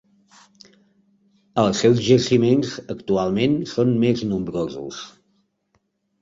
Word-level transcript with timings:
Els 1.63 1.81
seus 1.83 2.01
jaciments, 2.05 2.71
actualment, 2.95 3.59
són 3.75 3.93
més 4.05 4.25
nombrosos. 4.31 5.05